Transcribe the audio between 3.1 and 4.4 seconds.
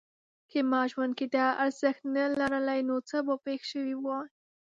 به پېښ شوي وای؟